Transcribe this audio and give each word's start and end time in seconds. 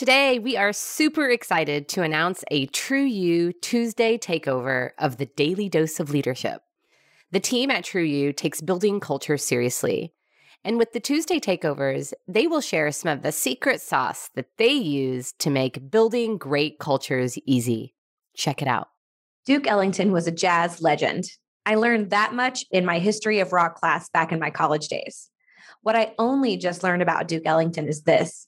Today, 0.00 0.38
we 0.38 0.56
are 0.56 0.72
super 0.72 1.28
excited 1.28 1.86
to 1.88 2.02
announce 2.02 2.42
a 2.50 2.64
True 2.64 3.04
You 3.04 3.52
Tuesday 3.52 4.16
takeover 4.16 4.92
of 4.96 5.18
the 5.18 5.26
Daily 5.26 5.68
Dose 5.68 6.00
of 6.00 6.08
Leadership. 6.08 6.62
The 7.32 7.38
team 7.38 7.70
at 7.70 7.84
True 7.84 8.02
You 8.02 8.32
takes 8.32 8.62
building 8.62 8.98
culture 8.98 9.36
seriously. 9.36 10.14
And 10.64 10.78
with 10.78 10.94
the 10.94 11.00
Tuesday 11.00 11.38
takeovers, 11.38 12.14
they 12.26 12.46
will 12.46 12.62
share 12.62 12.90
some 12.92 13.12
of 13.12 13.20
the 13.20 13.30
secret 13.30 13.82
sauce 13.82 14.30
that 14.36 14.56
they 14.56 14.72
use 14.72 15.32
to 15.32 15.50
make 15.50 15.90
building 15.90 16.38
great 16.38 16.78
cultures 16.78 17.36
easy. 17.44 17.92
Check 18.34 18.62
it 18.62 18.68
out. 18.68 18.88
Duke 19.44 19.66
Ellington 19.66 20.12
was 20.12 20.26
a 20.26 20.32
jazz 20.32 20.80
legend. 20.80 21.26
I 21.66 21.74
learned 21.74 22.08
that 22.08 22.32
much 22.32 22.64
in 22.70 22.86
my 22.86 23.00
history 23.00 23.38
of 23.40 23.52
rock 23.52 23.74
class 23.74 24.08
back 24.08 24.32
in 24.32 24.38
my 24.38 24.48
college 24.48 24.88
days. 24.88 25.28
What 25.82 25.94
I 25.94 26.14
only 26.18 26.56
just 26.56 26.82
learned 26.82 27.02
about 27.02 27.28
Duke 27.28 27.44
Ellington 27.44 27.86
is 27.86 28.04
this 28.04 28.46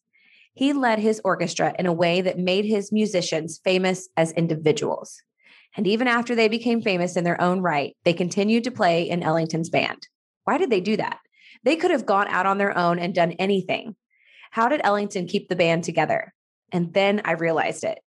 he 0.55 0.73
led 0.73 0.99
his 0.99 1.21
orchestra 1.25 1.75
in 1.79 1.87
a 1.87 1.93
way 1.93 2.21
that 2.21 2.39
made 2.39 2.65
his 2.65 2.93
musicians 2.93 3.61
famous 3.65 4.09
as 4.17 4.33
individuals. 4.33 5.21
And 5.77 5.87
even 5.87 6.07
after 6.07 6.35
they 6.35 6.49
became 6.49 6.83
famous 6.83 7.17
in 7.17 7.25
their 7.25 7.41
own 7.41 7.61
right, 7.61 7.97
they 8.05 8.13
continued 8.13 8.65
to 8.65 8.71
play 8.71 9.09
in 9.09 9.23
Ellington's 9.23 9.71
band. 9.71 10.07
Why 10.45 10.59
did 10.59 10.71
they 10.71 10.81
do 10.81 10.97
that? 10.99 11.19
They 11.65 11.77
could 11.77 11.91
have 11.91 12.05
gone 12.05 12.29
out 12.29 12.47
on 12.47 12.59
their 12.59 12.77
own 12.77 12.99
and 12.99 13.15
done 13.15 13.33
anything. 13.33 13.97
How 14.51 14.69
did 14.69 14.83
Ellington 14.85 15.27
keep 15.27 15.49
the 15.49 15.57
band 15.57 15.85
together? 15.85 16.35
And 16.73 16.93
then 16.93 17.23
I 17.25 17.33
realized 17.33 17.85
it. 17.85 18.01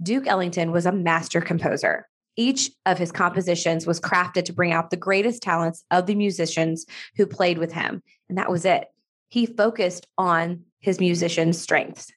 Duke 0.00 0.26
Ellington 0.26 0.70
was 0.70 0.86
a 0.86 0.92
master 0.92 1.40
composer. 1.40 2.06
Each 2.36 2.70
of 2.86 2.98
his 2.98 3.12
compositions 3.12 3.86
was 3.86 4.00
crafted 4.00 4.44
to 4.44 4.52
bring 4.52 4.72
out 4.72 4.90
the 4.90 4.96
greatest 4.96 5.42
talents 5.42 5.84
of 5.90 6.06
the 6.06 6.14
musicians 6.14 6.86
who 7.16 7.26
played 7.26 7.58
with 7.58 7.72
him. 7.72 8.02
And 8.28 8.38
that 8.38 8.50
was 8.50 8.64
it. 8.64 8.84
He 9.28 9.46
focused 9.46 10.06
on 10.16 10.64
his 10.82 11.00
musician's 11.00 11.58
strengths. 11.58 12.12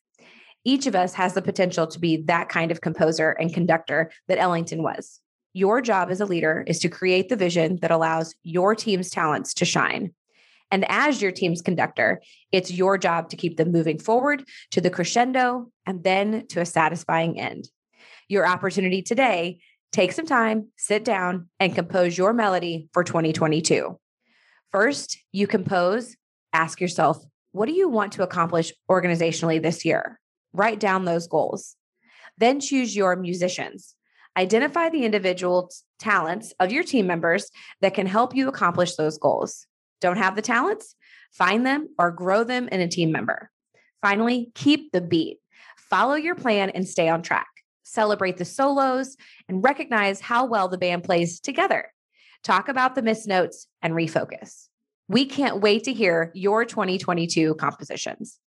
Each 0.65 0.87
of 0.87 0.95
us 0.95 1.13
has 1.13 1.33
the 1.33 1.41
potential 1.41 1.87
to 1.87 1.99
be 1.99 2.17
that 2.23 2.49
kind 2.49 2.71
of 2.71 2.81
composer 2.81 3.29
and 3.31 3.53
conductor 3.53 4.11
that 4.27 4.39
Ellington 4.39 4.83
was. 4.83 5.21
Your 5.53 5.79
job 5.79 6.09
as 6.09 6.19
a 6.19 6.25
leader 6.25 6.65
is 6.67 6.79
to 6.79 6.89
create 6.89 7.29
the 7.29 7.37
vision 7.37 7.77
that 7.81 7.91
allows 7.91 8.35
your 8.43 8.75
team's 8.75 9.09
talents 9.09 9.53
to 9.53 9.65
shine. 9.65 10.13
And 10.71 10.83
as 10.89 11.21
your 11.21 11.31
team's 11.31 11.61
conductor, 11.61 12.21
it's 12.51 12.71
your 12.71 12.97
job 12.97 13.29
to 13.29 13.37
keep 13.37 13.55
them 13.55 13.71
moving 13.71 13.99
forward 13.99 14.43
to 14.71 14.81
the 14.81 14.89
crescendo 14.89 15.71
and 15.85 16.03
then 16.03 16.47
to 16.47 16.59
a 16.59 16.65
satisfying 16.65 17.39
end. 17.39 17.69
Your 18.27 18.47
opportunity 18.47 19.01
today 19.01 19.59
take 19.91 20.11
some 20.11 20.25
time, 20.25 20.67
sit 20.75 21.05
down, 21.05 21.47
and 21.59 21.73
compose 21.73 22.17
your 22.17 22.33
melody 22.33 22.89
for 22.91 23.03
2022. 23.03 23.97
First, 24.71 25.17
you 25.31 25.47
compose, 25.47 26.17
ask 26.51 26.81
yourself, 26.81 27.23
what 27.55 27.67
do 27.67 27.71
you 27.71 27.87
want 27.87 28.11
to 28.11 28.21
accomplish 28.21 28.73
organizationally 28.91 29.61
this 29.61 29.85
year? 29.85 30.19
Write 30.51 30.77
down 30.77 31.05
those 31.05 31.25
goals. 31.25 31.77
Then 32.37 32.59
choose 32.59 32.93
your 32.97 33.15
musicians. 33.15 33.95
Identify 34.35 34.89
the 34.89 35.05
individual 35.05 35.71
talents 35.97 36.53
of 36.59 36.73
your 36.73 36.83
team 36.83 37.07
members 37.07 37.49
that 37.79 37.93
can 37.93 38.07
help 38.07 38.35
you 38.35 38.49
accomplish 38.49 38.95
those 38.95 39.17
goals. 39.17 39.67
Don't 40.01 40.17
have 40.17 40.35
the 40.35 40.41
talents? 40.41 40.95
Find 41.31 41.65
them 41.65 41.87
or 41.97 42.11
grow 42.11 42.43
them 42.43 42.67
in 42.67 42.81
a 42.81 42.89
team 42.89 43.13
member. 43.13 43.49
Finally, 44.01 44.51
keep 44.53 44.91
the 44.91 44.99
beat. 44.99 45.37
Follow 45.77 46.15
your 46.15 46.35
plan 46.35 46.71
and 46.71 46.85
stay 46.85 47.07
on 47.07 47.21
track. 47.21 47.47
Celebrate 47.83 48.35
the 48.35 48.43
solos 48.43 49.15
and 49.47 49.63
recognize 49.63 50.19
how 50.19 50.45
well 50.45 50.67
the 50.67 50.77
band 50.77 51.05
plays 51.05 51.39
together. 51.39 51.89
Talk 52.43 52.67
about 52.67 52.95
the 52.95 53.01
missed 53.01 53.29
notes 53.29 53.67
and 53.81 53.93
refocus. 53.93 54.67
We 55.07 55.25
can't 55.25 55.61
wait 55.61 55.83
to 55.83 55.93
hear 55.93 56.31
your 56.33 56.65
2022 56.65 57.55
compositions. 57.55 58.39